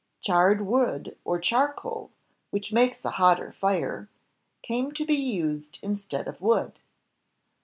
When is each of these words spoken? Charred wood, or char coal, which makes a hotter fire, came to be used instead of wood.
Charred 0.19 0.61
wood, 0.65 1.15
or 1.23 1.37
char 1.39 1.71
coal, 1.71 2.09
which 2.49 2.73
makes 2.73 3.05
a 3.05 3.11
hotter 3.11 3.51
fire, 3.51 4.09
came 4.63 4.91
to 4.93 5.05
be 5.05 5.13
used 5.13 5.77
instead 5.83 6.27
of 6.27 6.41
wood. 6.41 6.79